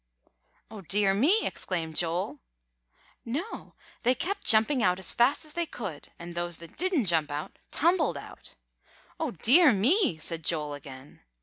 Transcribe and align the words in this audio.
"Oh, 0.71 0.81
dear 0.81 1.13
me!" 1.13 1.41
exclaimed 1.45 1.95
Joel. 1.95 2.39
"No; 3.23 3.75
they 4.01 4.15
kept 4.15 4.43
jumping 4.45 4.81
out 4.81 4.97
as 4.97 5.11
fast 5.11 5.45
as 5.45 5.53
they 5.53 5.67
could. 5.67 6.11
And 6.17 6.33
those 6.33 6.57
that 6.57 6.75
didn't 6.75 7.05
jump 7.05 7.29
out, 7.29 7.59
tumbled 7.69 8.17
out." 8.17 8.55
"Oh, 9.19 9.29
dear 9.29 9.71
me!" 9.71 10.17
said 10.17 10.43
Joel 10.43 10.73
again. 10.73 11.21